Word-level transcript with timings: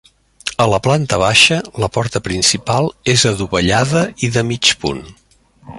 A 0.63 0.65
la 0.69 0.77
planta 0.85 1.19
baixa 1.23 1.57
la 1.83 1.89
porta 1.97 2.23
principal 2.29 2.91
és 3.15 3.27
adovellada 3.33 4.03
i 4.29 4.31
de 4.39 4.45
mig 4.53 4.73
punt. 4.85 5.05